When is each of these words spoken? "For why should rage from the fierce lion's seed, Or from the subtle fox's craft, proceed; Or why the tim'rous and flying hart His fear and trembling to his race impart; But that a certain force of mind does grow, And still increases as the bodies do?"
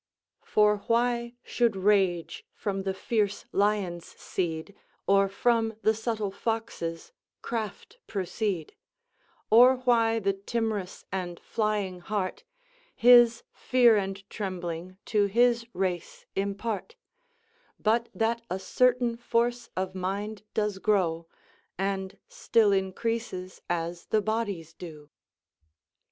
"For 0.43 0.77
why 0.87 1.35
should 1.43 1.75
rage 1.75 2.43
from 2.55 2.81
the 2.89 2.93
fierce 2.95 3.45
lion's 3.51 4.07
seed, 4.19 4.73
Or 5.05 5.29
from 5.29 5.75
the 5.83 5.93
subtle 5.93 6.31
fox's 6.31 7.11
craft, 7.43 7.99
proceed; 8.07 8.73
Or 9.51 9.75
why 9.75 10.17
the 10.17 10.33
tim'rous 10.33 11.05
and 11.11 11.39
flying 11.39 11.99
hart 11.99 12.43
His 12.95 13.43
fear 13.53 13.95
and 13.95 14.27
trembling 14.27 14.97
to 15.05 15.25
his 15.27 15.67
race 15.71 16.25
impart; 16.35 16.95
But 17.79 18.09
that 18.15 18.41
a 18.49 18.57
certain 18.57 19.17
force 19.17 19.69
of 19.77 19.93
mind 19.93 20.41
does 20.55 20.79
grow, 20.79 21.27
And 21.77 22.17
still 22.27 22.71
increases 22.71 23.61
as 23.69 24.07
the 24.07 24.23
bodies 24.23 24.73
do?" 24.73 25.11